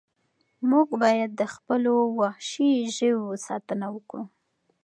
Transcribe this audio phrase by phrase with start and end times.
[0.69, 4.23] موږ باید د خپلو وحشي ژویو ساتنه وکړو.